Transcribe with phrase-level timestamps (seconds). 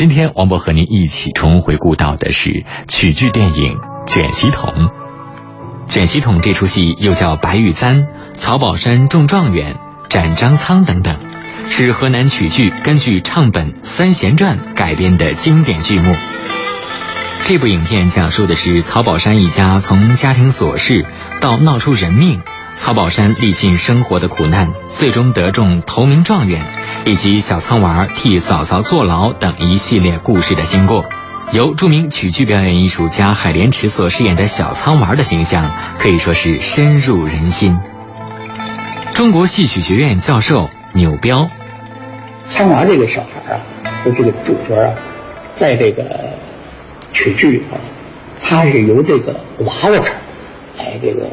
[0.00, 3.74] 今天王博和您一起重回顾到的是曲剧电影
[4.06, 4.72] 《卷席筒》。
[5.86, 7.96] 卷席筒这出戏又叫《白玉簪》
[8.32, 9.74] 《曹宝山中状元》
[10.08, 11.18] 《斩张苍》等等，
[11.66, 16.16] 是河南曲剧根据唱本《三贤传》改编的经典剧目。
[17.44, 21.04] 这部影片讲述的是曹宝山一家从家庭琐事
[21.42, 22.40] 到闹出人命，
[22.80, 26.64] 曹宝山历尽生活的苦难，最终得中头名状元，
[27.04, 31.04] 以及小苍娃替嫂嫂坐牢等一系列故事的经过。
[31.52, 37.76] 由著名曲剧表演艺术家海莲池所饰演的小苍娃的形象可以说是深入人心。
[39.12, 41.50] 中国戏曲学院教授钮彪，
[42.48, 43.60] 苍娃这个小孩啊，
[44.06, 44.94] 就这个主角啊，
[45.54, 46.30] 在这个
[47.12, 47.76] 曲剧里头，
[48.40, 50.02] 他是由这个娃娃手
[50.78, 51.28] 来这个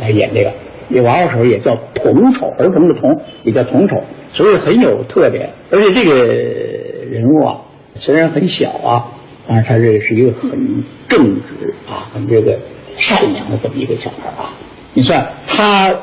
[0.00, 0.52] 来演这个，
[0.88, 4.00] 你娃娃手也叫童丑，儿童的童也叫童丑，
[4.32, 5.50] 所以很有特点。
[5.70, 7.60] 而且这个人物啊，
[7.96, 9.12] 虽然很小啊。
[9.46, 12.60] 但是他这个是一个很正直啊，很这个
[12.96, 14.48] 善良的这么一个小孩啊。
[14.94, 15.94] 你算他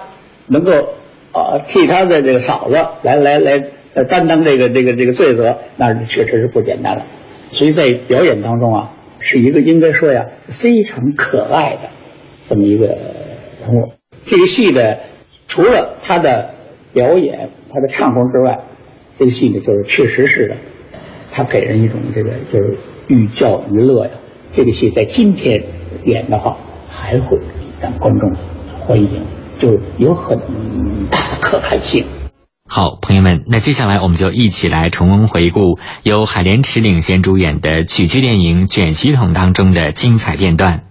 [0.46, 0.72] 能够
[1.32, 3.64] 啊替他的这个嫂子来来来
[4.08, 7.06] 担当这个这个这个罪责，那确实是不简单了。
[7.52, 11.90] 所以在表演当中啊，是一个应该说呀非常可爱的
[12.48, 13.94] 这么一个人物。
[14.26, 15.02] 这个戏的
[15.48, 16.56] 除了他的
[16.94, 18.62] 表演、他的唱功之外，
[19.20, 20.58] 这个戏呢就是确实是的，
[21.32, 22.78] 他给人一种这个就是。
[23.08, 24.12] 寓教于乐呀，
[24.56, 25.66] 这个戏在今天
[26.06, 26.56] 演的话，
[26.90, 27.40] 还会
[27.82, 28.32] 让观众
[28.80, 29.26] 欢迎，
[29.60, 30.38] 就有很
[31.10, 32.06] 大的可看性。
[32.70, 40.84] 好，朋友们，那接下来我们就一起来重温回顾由海莲池领衔主演的曲剧电影《卷席筒》当中的精彩片段。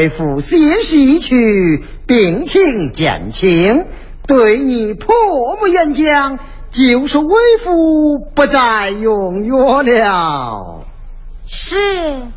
[0.00, 3.84] 为父先逝去，病情减轻，
[4.26, 5.14] 对你颇
[5.58, 6.38] 不言讲，
[6.70, 10.86] 就是为父不再用药了。
[11.46, 11.76] 是。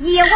[0.00, 0.28] 一碗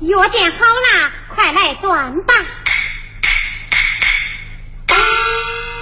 [0.00, 2.34] 药煎好了，快来端吧。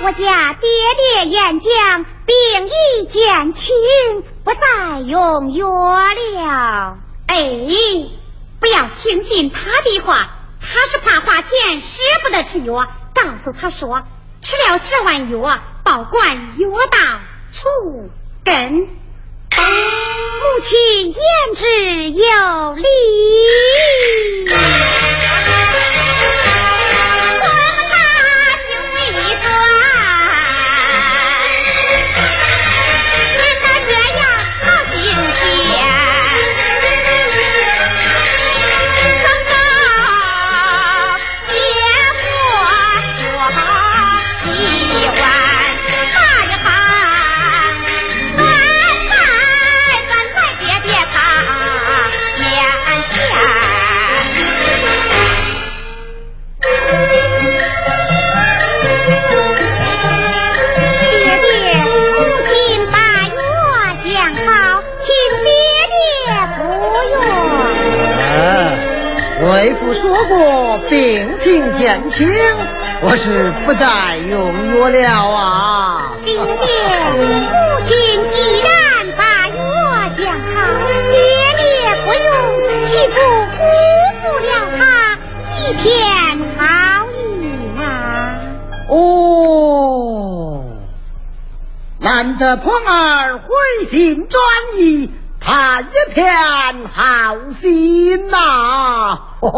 [0.02, 3.74] 我家爹爹演讲，病已减轻，
[4.44, 6.96] 不再用药了。
[7.26, 7.36] 哎，
[8.60, 12.86] 不要听信他的话，他是怕花钱，舍不得吃药。
[13.14, 14.06] 告诉他说，
[14.40, 17.20] 吃了这碗药，保管药到
[17.52, 18.10] 除
[18.42, 18.88] 根。
[20.52, 21.14] 母亲言
[21.54, 22.82] 之有理。
[72.08, 72.28] 情，
[73.02, 76.12] 我是不再用药了啊！
[76.24, 77.90] 爹爹，母亲
[78.30, 78.68] 既然
[79.18, 79.58] 把药
[80.16, 80.54] 讲好，
[81.10, 81.18] 爹
[81.58, 81.60] 爹
[82.04, 82.28] 不用，
[82.86, 83.14] 岂不
[83.58, 83.60] 辜
[84.22, 84.48] 负了
[84.78, 84.80] 他
[85.58, 85.84] 一片
[86.56, 86.60] 好
[87.06, 87.20] 意
[87.78, 87.82] 啊？
[88.88, 88.92] 哦，
[91.98, 93.44] 难得鹏儿回
[93.90, 94.40] 心转
[94.78, 95.10] 意。
[95.42, 96.22] 他一片
[96.92, 98.36] 好心呐！
[99.40, 99.48] 哈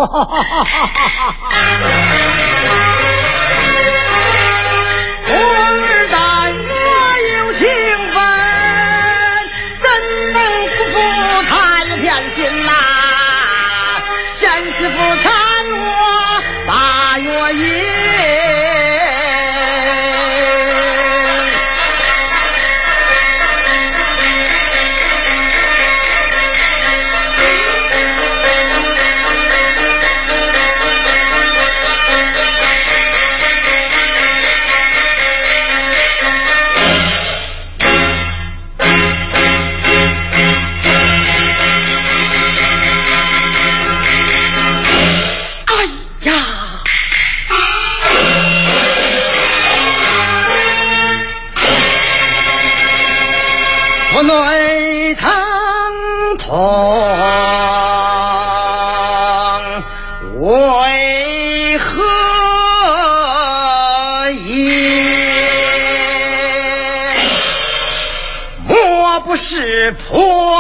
[17.25, 17.53] 我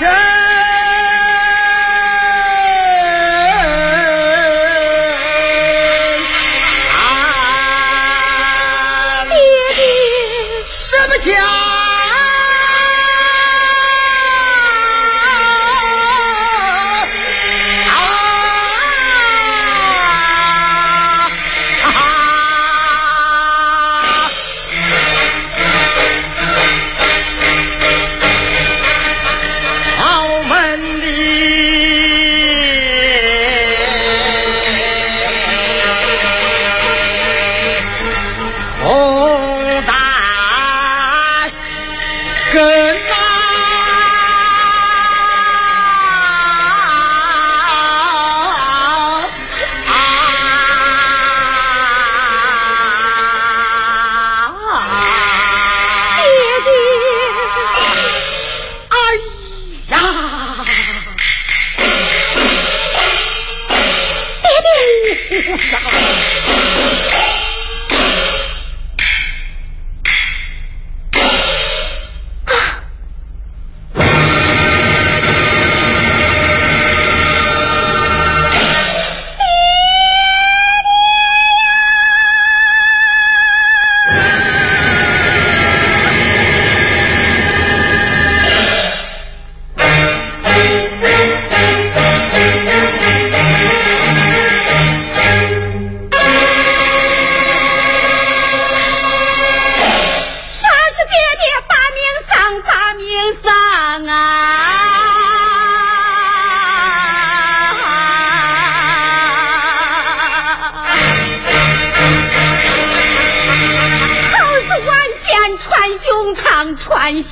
[0.00, 0.37] 胸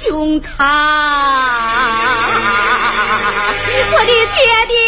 [0.07, 0.47] 胸膛！
[3.93, 4.86] 我的爹爹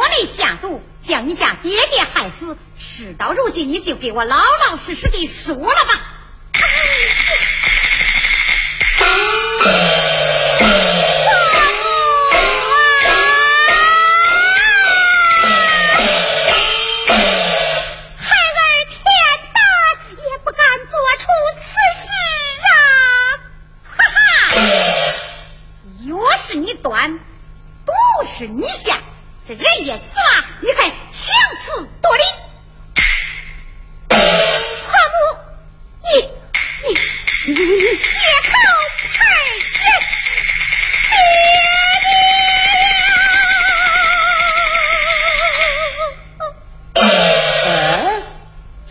[0.00, 4.38] 我的下毒将你家爹爹害死事到如今你就给我老
[4.70, 6.09] 老实实的说了吧。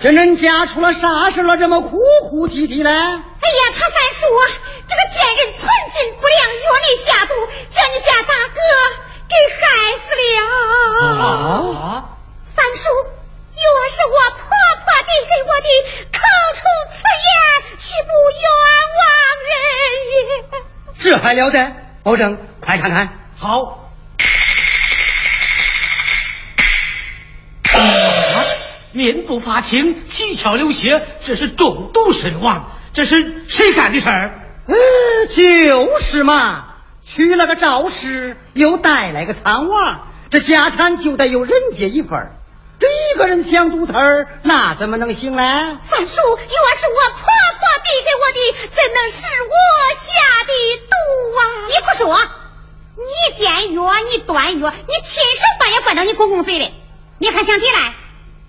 [0.01, 1.57] 这恁家出了啥事了？
[1.57, 2.89] 这么哭哭啼啼嘞？
[2.89, 3.19] 哎呀，
[3.73, 4.47] 他三叔啊，
[4.87, 7.33] 这个贱人存心不良，药内下毒，
[7.69, 8.59] 将你家大哥
[9.27, 9.59] 给害
[9.99, 10.25] 死了。
[11.75, 12.15] 啊！
[12.45, 14.47] 三叔，药是我婆
[14.85, 15.67] 婆递给我的，
[16.13, 16.17] 口
[16.55, 16.61] 出
[16.95, 18.41] 此言，岂不冤
[18.95, 19.03] 枉
[19.49, 19.51] 人
[20.15, 20.57] 也？
[20.97, 21.75] 这还了得！
[22.03, 23.09] 保证，快看看。
[23.37, 23.88] 好。
[28.91, 32.71] 面部发青，七窍流血，这是中毒身亡。
[32.93, 34.39] 这是谁干的事儿？
[34.67, 34.75] 嗯，
[35.35, 42.31] 就是嘛，娶了个赵氏，又带来个苍娃，这家产就得有人家一份
[42.79, 45.41] 这一个人想独吞，那怎么能行呢？
[45.81, 49.55] 三叔，药是我婆婆递给我的，怎能是我
[49.99, 50.09] 下
[50.45, 50.51] 的
[50.89, 50.95] 毒
[51.37, 51.41] 啊？
[51.67, 52.17] 你不说，
[52.95, 56.71] 你煎药，你端药，你亲手把药灌到你公公嘴里，
[57.17, 57.93] 你还想抵赖？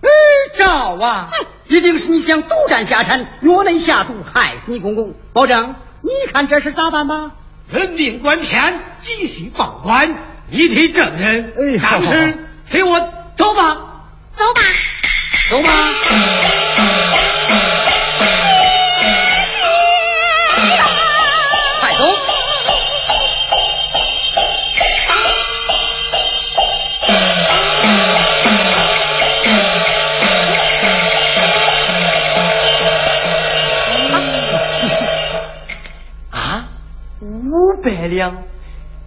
[0.02, 0.08] 哎，
[0.56, 1.30] 赵啊，
[1.68, 5.14] 一定是你想独占家产，药内下毒，害死你公公。
[5.32, 7.32] 保证，你看这事咋办吧？
[7.70, 10.14] 人命关天，急需报官，
[10.48, 11.52] 你替证人。
[11.56, 12.98] 哎，当时随我
[13.36, 14.04] 走吧，
[14.36, 14.60] 走吧，
[15.50, 16.99] 走吧。
[38.00, 38.44] 百两，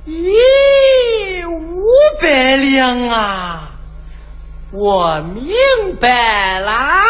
[0.05, 1.87] 咦，五
[2.21, 3.69] 百两啊！
[4.71, 7.05] 我明白啦，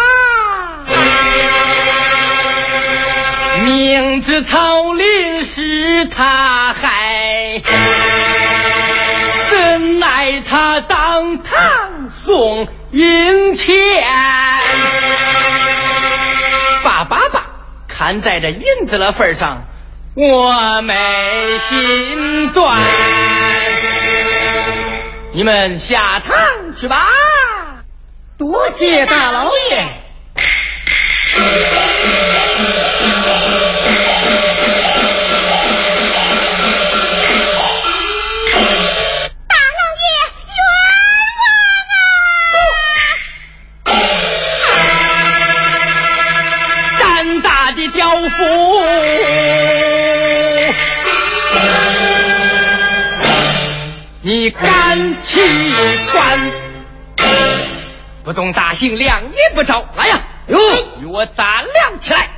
[3.65, 7.61] 明知草林是他害，
[9.49, 13.75] 怎奈他当堂送银钱？
[16.81, 17.43] 爸爸爸，
[17.89, 19.63] 看在这银子的份上。
[20.15, 22.79] 我没心断，
[25.33, 26.35] 你们下堂
[26.79, 27.07] 去吧。
[28.37, 29.87] 多谢大老爷。
[54.25, 55.41] 你敢去
[56.13, 56.39] 管？
[58.23, 59.85] 不动大刑，两年不着。
[59.97, 60.57] 来呀，哟，
[61.01, 62.29] 与我打量起来。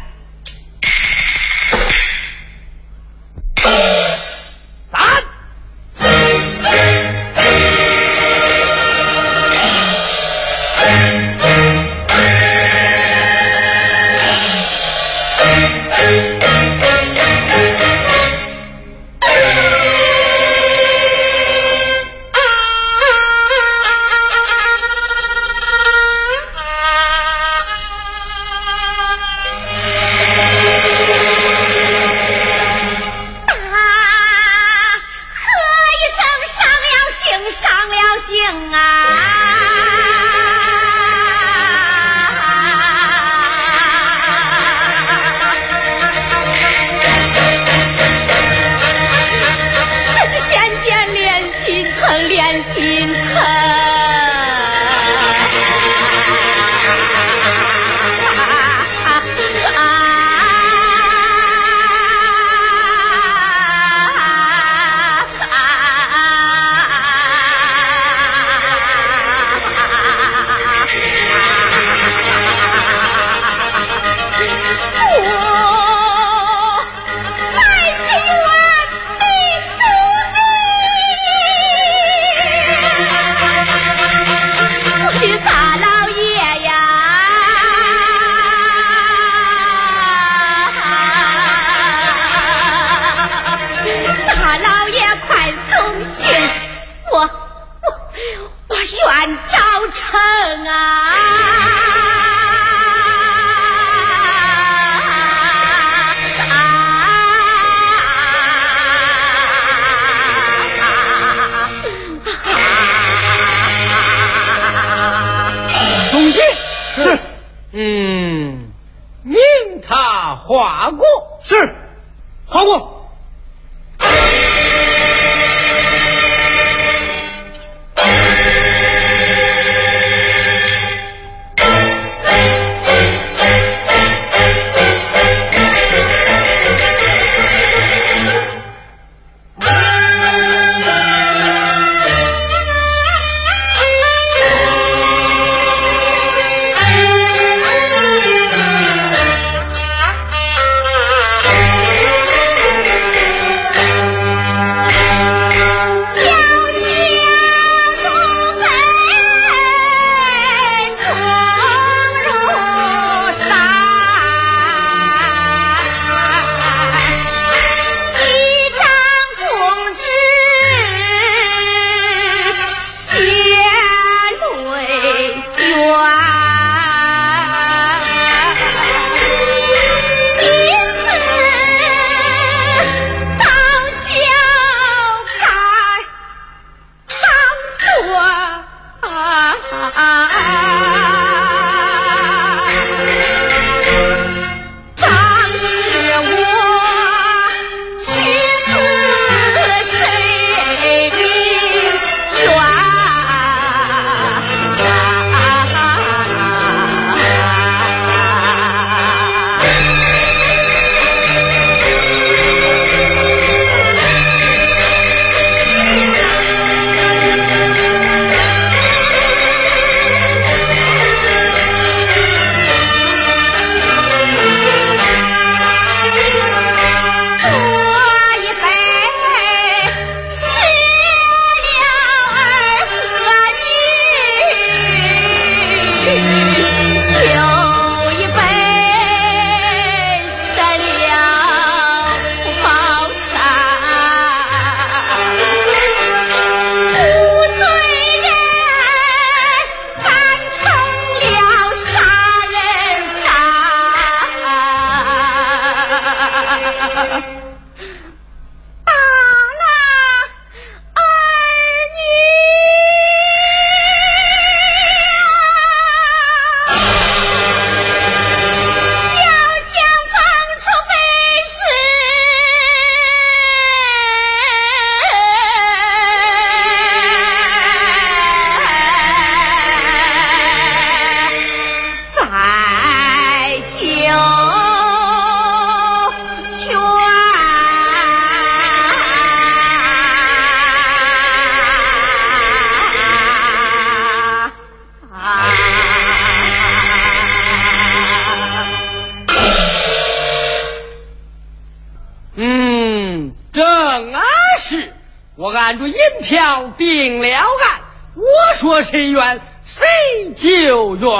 [308.95, 311.11] 我说谁冤，谁就冤，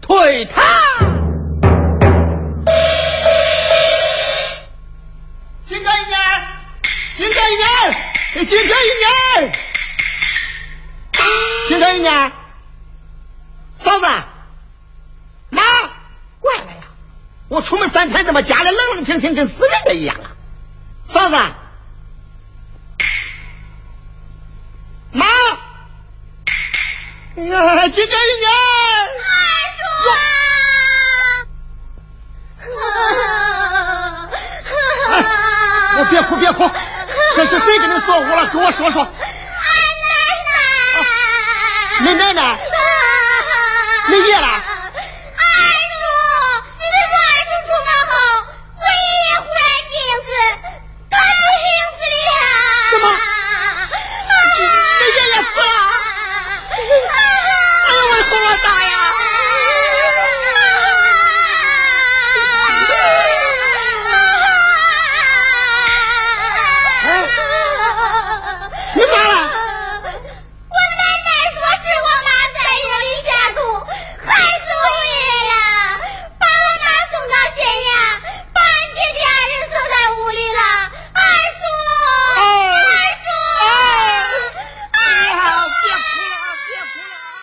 [0.00, 0.64] 退堂。
[5.66, 6.20] 金哥一年，
[7.16, 7.66] 金哥一年，
[8.46, 8.90] 金哥一
[9.40, 9.52] 年，
[11.68, 12.32] 金哥一年，
[13.74, 14.06] 嫂子，
[15.50, 15.62] 妈，
[16.40, 16.84] 怪了呀！
[17.48, 20.30] 我出门三天，怎么家里冷冷清清，跟死人的一样啊？
[21.08, 21.36] 嫂子，
[27.98, 28.48] 呀，金哥一年，
[29.18, 29.26] 二
[29.74, 29.80] 叔，
[35.98, 36.70] 我别哭别哭，
[37.34, 38.46] 这是谁给你锁屋了？
[38.46, 39.02] 跟我说说。
[39.02, 39.08] 二
[42.04, 42.56] 奶奶，你奶奶？